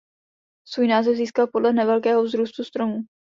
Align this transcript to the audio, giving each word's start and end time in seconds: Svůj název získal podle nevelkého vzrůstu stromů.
Svůj 0.67 0.87
název 0.87 1.15
získal 1.15 1.47
podle 1.47 1.73
nevelkého 1.73 2.23
vzrůstu 2.23 2.63
stromů. 2.63 2.99